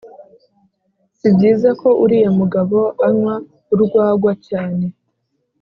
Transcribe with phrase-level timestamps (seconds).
[1.17, 3.33] si byiza ko uriya mugabo anywa
[3.73, 4.85] urwagwa cyane.